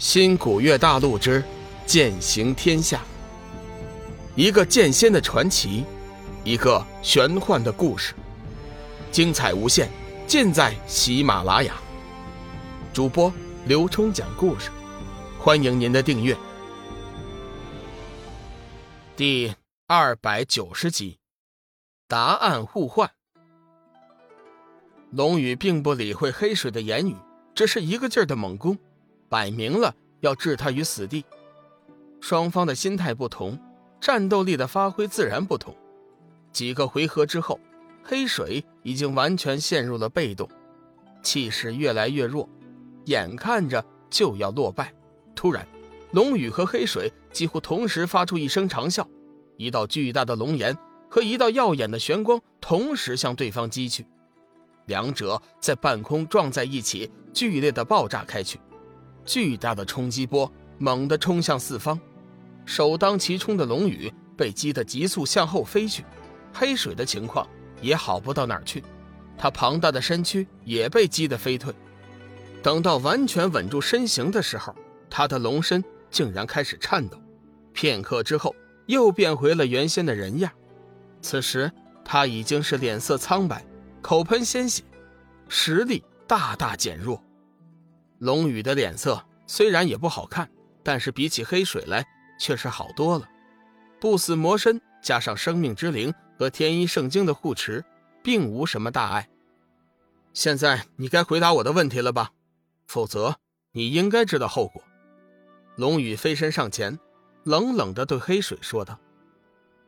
[0.00, 1.44] 新古月大陆之
[1.84, 3.02] 剑行天下，
[4.34, 5.84] 一个剑仙的传奇，
[6.42, 8.14] 一个玄幻的故事，
[9.12, 9.90] 精彩无限，
[10.26, 11.74] 尽在喜马拉雅。
[12.94, 13.30] 主播
[13.66, 14.70] 刘冲讲故事，
[15.38, 16.34] 欢迎您的订阅。
[19.14, 19.54] 第
[19.86, 21.18] 二百九十集，
[22.08, 23.10] 答案互换。
[25.10, 27.14] 龙宇并不理会黑水的言语，
[27.54, 28.78] 只是一个劲儿的猛攻。
[29.30, 31.24] 摆明了要置他于死地，
[32.20, 33.58] 双方的心态不同，
[34.00, 35.74] 战斗力的发挥自然不同。
[36.52, 37.58] 几个回合之后，
[38.02, 40.50] 黑水已经完全陷入了被动，
[41.22, 42.46] 气势越来越弱，
[43.04, 44.92] 眼看着就要落败。
[45.36, 45.66] 突然，
[46.10, 49.06] 龙宇和黑水几乎同时发出一声长啸，
[49.56, 50.76] 一道巨大的龙炎
[51.08, 54.04] 和一道耀眼的玄光同时向对方击去，
[54.86, 58.59] 两者在半空撞在一起，剧烈的爆炸开去。
[59.24, 61.98] 巨大的冲击波猛地冲向四方，
[62.64, 66.04] 首当其冲的龙宇被击得急速向后飞去，
[66.52, 67.46] 黑水的情况
[67.80, 68.82] 也好不到哪儿去，
[69.36, 71.74] 他庞大的身躯也被击得飞退。
[72.62, 74.74] 等到完全稳住身形的时候，
[75.08, 77.18] 他的龙身竟然开始颤抖，
[77.72, 78.54] 片刻之后
[78.86, 80.50] 又变回了原先的人样。
[81.22, 81.70] 此时
[82.04, 83.64] 他已经是脸色苍白，
[84.02, 84.82] 口喷鲜血，
[85.48, 87.22] 实力大大减弱。
[88.20, 90.50] 龙宇的脸色虽然也不好看，
[90.82, 92.06] 但是比起黑水来
[92.38, 93.26] 却是好多了。
[93.98, 97.82] 不死魔身加上生命之灵和天一圣经的护持，
[98.22, 99.30] 并无什么大碍。
[100.34, 102.32] 现在你该回答我的问题了吧？
[102.86, 103.36] 否则
[103.72, 104.82] 你应该知道后果。
[105.76, 106.98] 龙宇飞身上前，
[107.44, 109.00] 冷冷地对黑水说道。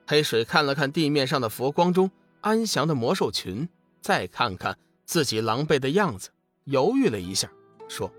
[0.06, 2.10] 黑水看了看地面上的佛光中
[2.40, 3.68] 安详的魔兽群，
[4.00, 6.30] 再看看自己狼狈的样子，
[6.64, 7.50] 犹豫了一下，
[7.88, 8.10] 说。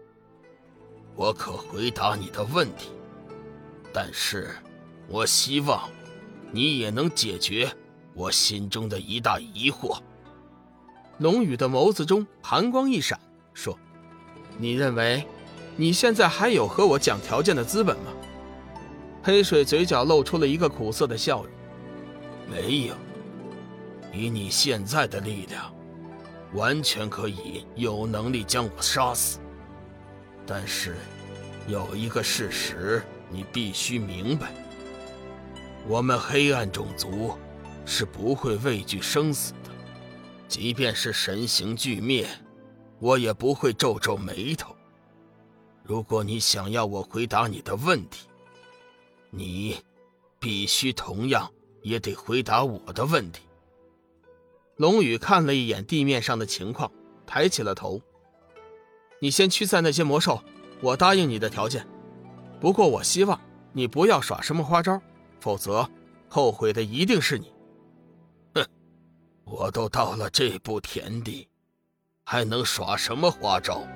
[1.15, 2.89] 我可回答你的问题，
[3.93, 4.49] 但是，
[5.07, 5.89] 我希望
[6.51, 7.71] 你也能解决
[8.13, 9.99] 我心中的一大疑惑。
[11.19, 13.19] 龙宇的眸子中寒光一闪，
[13.53, 13.77] 说
[14.57, 15.23] ：“你认为
[15.75, 18.11] 你现在还有和我讲条件的资本吗？”
[19.21, 21.51] 黑水嘴角露出了一个苦涩的笑容
[22.49, 22.95] ：“没有，
[24.11, 25.71] 以你现在的力量，
[26.53, 29.39] 完全可以有能力将我杀死。”
[30.45, 30.95] 但是，
[31.67, 34.53] 有一个事实你必须明白：
[35.87, 37.37] 我们黑暗种族
[37.85, 39.71] 是不会畏惧生死的，
[40.47, 42.27] 即便是神形俱灭，
[42.99, 44.75] 我也不会皱皱眉头。
[45.83, 48.27] 如果你想要我回答你的问题，
[49.29, 49.77] 你
[50.39, 53.41] 必须同样也得回答我的问题。
[54.75, 56.91] 龙宇看了一眼地面上的情况，
[57.25, 58.01] 抬起了头。
[59.23, 60.43] 你先驱散那些魔兽，
[60.81, 61.87] 我答应你的条件。
[62.59, 63.39] 不过我希望
[63.71, 65.01] 你不要耍什么花招，
[65.39, 65.89] 否则
[66.27, 67.49] 后悔的一定是你。
[68.53, 68.67] 哼，
[69.45, 71.47] 我都到了这步田地，
[72.25, 73.87] 还能耍什么花招？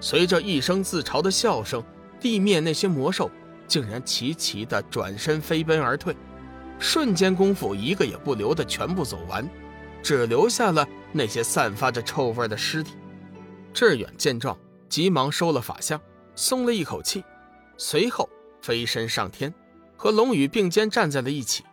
[0.00, 1.80] 随着一声自嘲的笑声，
[2.18, 3.30] 地面那些魔兽
[3.68, 6.16] 竟然齐齐的转身飞奔而退，
[6.80, 9.48] 瞬间功夫一个也不留的全部走完，
[10.02, 12.94] 只留下了那些散发着臭味的尸体。
[13.72, 14.58] 志远见状，
[14.88, 16.00] 急忙收了法相，
[16.34, 17.24] 松了一口气，
[17.76, 18.28] 随后
[18.60, 19.52] 飞身上天，
[19.96, 21.64] 和龙宇并肩站在了一起。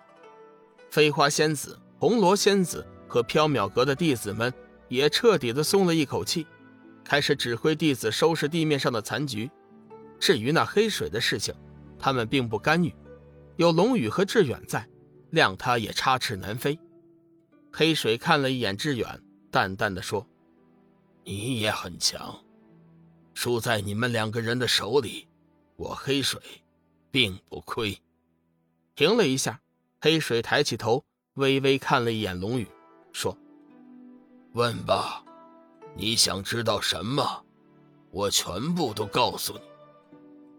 [0.90, 4.54] 飞花仙子、红罗仙子和缥缈阁的弟子们
[4.88, 6.46] 也彻底的松了一口气，
[7.04, 9.50] 开始指挥弟子收拾地面上的残局。
[10.20, 11.54] 至于那黑水的事情，
[12.00, 12.96] 他们并不干预，
[13.58, 14.88] 有龙宇和志远在，
[15.32, 16.80] 谅他也插翅难飞。
[17.72, 19.22] 黑水看了一眼志远，
[19.52, 20.26] 淡淡的说。
[21.30, 22.40] 你也很强，
[23.34, 25.28] 输在你们两个人的手里，
[25.76, 26.42] 我黑水
[27.12, 28.02] 并不亏。
[28.96, 29.60] 停了一下，
[30.00, 32.66] 黑水抬起头，微微看了一眼龙宇，
[33.12, 33.38] 说
[34.56, 35.22] ：“问吧，
[35.98, 37.44] 你想知道什么，
[38.10, 39.60] 我全部都告诉你。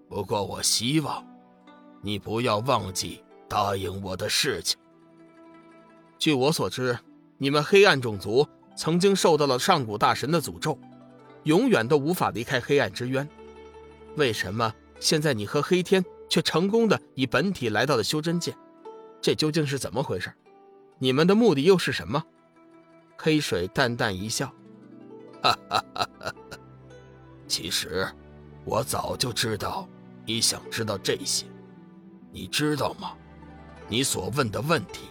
[0.06, 1.26] 不过我希望
[2.03, 4.79] 你不要忘记答应我的事情。
[6.19, 6.99] 据我所知，
[7.38, 8.47] 你们黑暗种族。”
[8.79, 10.79] 曾经受到了上古大神的诅咒，
[11.43, 13.29] 永远都无法离开黑暗之渊。
[14.15, 18.55] 为什么现在你和黑天却成功的以本体来到了修真界？
[19.21, 20.33] 这究竟是怎么回事？
[21.01, 22.23] 你们的目的又是什么？
[23.17, 24.47] 黑水淡淡一笑，
[25.43, 26.33] 哈哈哈哈。
[27.49, 28.07] 其实，
[28.65, 29.89] 我早就知道
[30.25, 31.47] 你想知道这些。
[32.31, 33.15] 你知道吗？
[33.89, 35.09] 你所问的问题，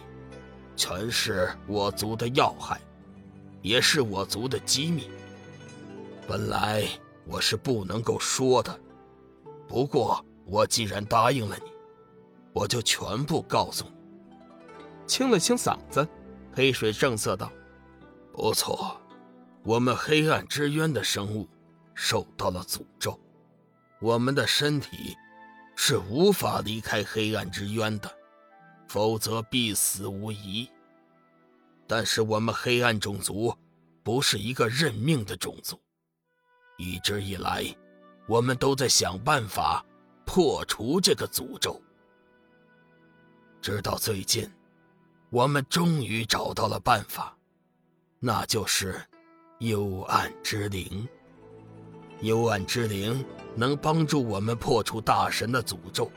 [0.74, 2.80] 全是我族的要害。
[3.68, 5.10] 也是我族的机密。
[6.26, 6.88] 本来
[7.26, 8.80] 我是不能够说的，
[9.68, 11.70] 不过我既然答应了你，
[12.54, 13.90] 我就全部告诉你。
[15.06, 16.08] 清了清嗓子，
[16.54, 17.52] 黑水正色道
[18.32, 18.98] ：“不错，
[19.62, 21.46] 我们黑暗之渊的生物
[21.92, 23.20] 受到了诅咒，
[24.00, 25.14] 我们的身体
[25.76, 28.10] 是无法离开黑暗之渊的，
[28.88, 30.66] 否则必死无疑。
[31.88, 33.52] 但是我们黑暗种族
[34.04, 35.80] 不是一个认命的种族，
[36.76, 37.64] 一直以来，
[38.28, 39.84] 我们都在想办法
[40.24, 41.82] 破除这个诅咒，
[43.60, 44.48] 直到最近。”
[45.30, 47.36] 我们终于找到了办法，
[48.18, 48.98] 那就是
[49.58, 51.06] 幽暗之灵。
[52.22, 53.22] 幽暗之灵
[53.54, 56.10] 能帮助我们破除大神的诅咒，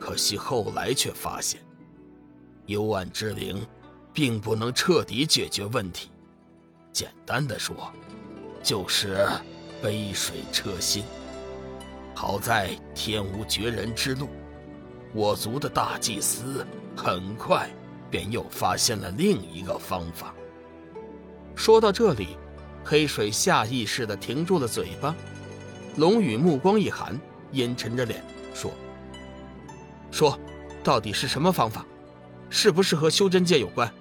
[0.00, 1.60] 可惜后来却发现，
[2.64, 3.62] 幽暗之灵
[4.14, 6.08] 并不能彻底解决问题。
[6.92, 7.92] 简单的说，
[8.62, 9.28] 就是
[9.82, 11.04] 杯水车薪。
[12.14, 14.28] 好在天无绝人之路，
[15.12, 16.66] 我族的大祭司
[16.96, 17.68] 很快。
[18.10, 20.32] 便又发现了另一个方法。
[21.56, 22.36] 说到这里，
[22.84, 25.12] 黑水下意识地停住了嘴巴。
[25.96, 27.20] 龙宇目光一寒，
[27.50, 28.22] 阴沉着脸
[28.54, 28.70] 说
[30.12, 30.38] ：“说，
[30.84, 31.84] 到底是什么方法？
[32.48, 33.92] 是不是和修真界有关？”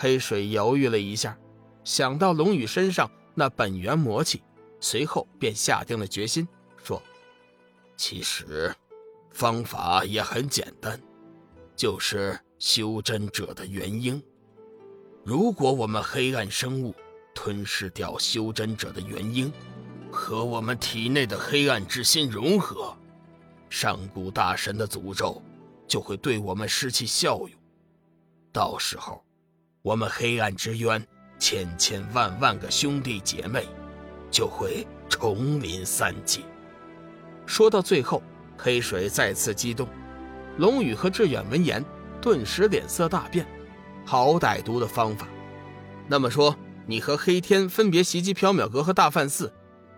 [0.00, 1.36] 黑水犹豫了一下，
[1.82, 4.42] 想到龙宇身上那本源魔气，
[4.80, 6.46] 随后便下定了决心，
[6.84, 7.02] 说
[7.98, 8.74] ：“其实，
[9.30, 11.00] 方法也很简单，
[11.74, 14.20] 就是。”修真者的元婴，
[15.22, 16.92] 如果我们黑暗生物
[17.32, 19.52] 吞噬掉修真者的元婴，
[20.10, 22.92] 和我们体内的黑暗之心融合，
[23.70, 25.40] 上古大神的诅咒
[25.86, 27.50] 就会对我们失去效用。
[28.52, 29.24] 到时候，
[29.88, 31.02] 我们黑暗之渊
[31.38, 33.66] 千千万万个兄弟姐妹
[34.30, 36.42] 就会重临三界。
[37.46, 38.22] 说到最后，
[38.54, 39.88] 黑水再次激动。
[40.58, 41.82] 龙宇和志远闻言。
[42.20, 43.46] 顿时脸色大变，
[44.04, 45.26] 好歹毒的方法！
[46.08, 46.54] 那么说，
[46.84, 49.50] 你和黑天分别袭击缥缈阁和大梵寺，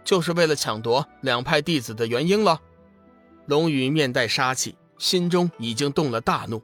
[0.05, 2.61] 就是为了抢夺两派弟子的元婴了？
[3.47, 6.63] 龙宇面带杀气，心中已经动了大怒。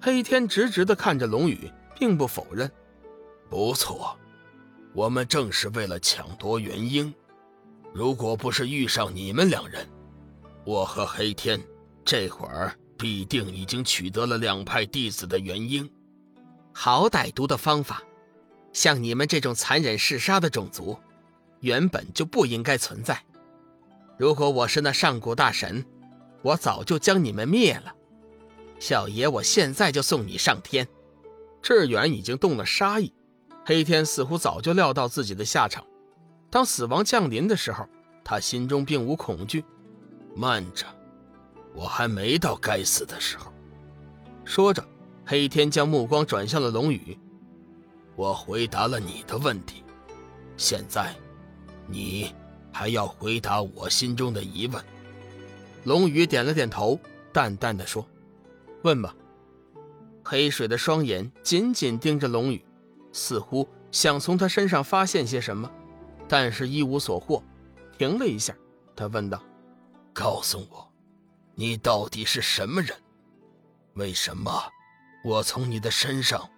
[0.00, 2.70] 黑天直直地看着龙宇，并不否认
[3.48, 4.16] ：“不错，
[4.92, 7.12] 我们正是为了抢夺元婴。
[7.92, 9.88] 如果不是遇上你们两人，
[10.64, 11.60] 我和黑天
[12.04, 15.90] 这会儿……”必定已经取得了两派弟子的元婴，
[16.72, 18.00] 好歹毒的方法！
[18.72, 20.96] 像你们这种残忍嗜杀的种族，
[21.58, 23.20] 原本就不应该存在。
[24.16, 25.84] 如果我是那上古大神，
[26.40, 27.92] 我早就将你们灭了。
[28.78, 30.86] 小爷，我现在就送你上天！
[31.64, 33.10] 志远已经动了杀意，
[33.64, 35.82] 黑天似乎早就料到自己的下场。
[36.50, 37.88] 当死亡降临的时候，
[38.22, 39.64] 他心中并无恐惧。
[40.36, 40.84] 慢着。
[41.74, 43.50] 我还没到该死的时候。
[44.44, 44.86] 说着，
[45.24, 47.18] 黑天将目光转向了龙宇。
[48.14, 49.82] 我回答了你的问题，
[50.58, 51.16] 现在，
[51.86, 52.34] 你
[52.70, 54.84] 还要回答我心中的疑问。
[55.84, 57.00] 龙宇点了点头，
[57.32, 58.06] 淡淡的说
[58.84, 59.16] ：“问吧。”
[60.24, 62.64] 黑水的双眼紧紧盯着龙宇，
[63.12, 65.70] 似乎想从他身上发现些什么，
[66.26, 67.42] 但是一无所获。
[67.98, 68.56] 停了一下，
[68.96, 69.40] 他问道
[70.12, 70.90] ：“告诉我。”
[71.56, 72.96] 你到底是什么人？
[73.92, 74.50] 为什么
[75.24, 76.50] 我从你的身上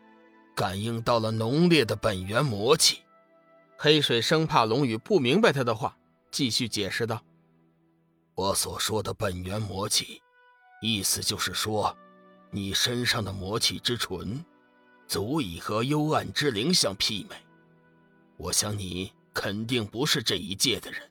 [0.55, 3.01] 感应到了浓烈的本源魔气？
[3.77, 5.95] 黑水生怕龙宇不明白他的话，
[6.31, 7.23] 继续解释道
[8.35, 10.23] ：“我所说的本源魔气，
[10.81, 11.95] 意思就是说，
[12.57, 14.43] 你身上的魔气之纯，
[15.07, 17.37] 足以和幽暗之灵相媲美。
[18.39, 21.03] 我想你肯定不是这一界的人，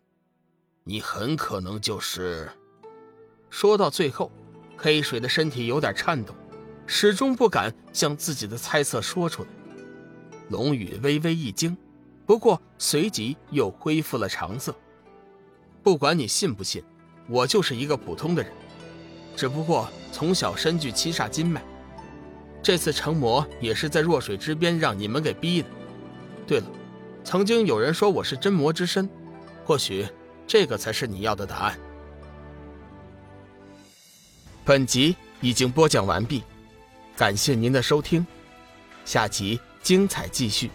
[0.83, 2.49] 你很可能就是……”
[3.51, 4.31] 说到最后，
[4.75, 6.33] 黑水的身体有点颤抖，
[6.87, 9.49] 始终不敢将自己的猜测说出来。
[10.49, 11.77] 龙宇微微一惊，
[12.25, 14.75] 不过随即又恢复了常色。
[15.83, 16.83] 不管你信不信，
[17.29, 18.51] 我就是一个普通的人，
[19.35, 21.61] 只不过从小身具七煞金脉，
[22.63, 25.67] 这次成魔也是在弱水之边让你们给逼的。
[26.47, 26.65] 对了，
[27.23, 29.09] 曾经有人说我是真魔之身，
[29.65, 30.07] 或许
[30.47, 31.77] 这个才是你要的答案。
[34.63, 36.43] 本集已经播讲完毕，
[37.15, 38.25] 感谢您的收听，
[39.03, 40.71] 下集精彩继续。